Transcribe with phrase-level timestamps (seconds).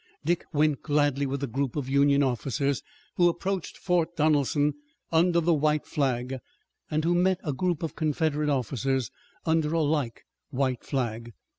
[0.25, 2.81] Dick went gladly with the group of Union officers,
[3.17, 4.73] who approached Fort Donelson
[5.11, 6.39] under the white flag,
[6.89, 9.11] and who met a group of Confederate officers
[9.45, 11.33] under a like white flag.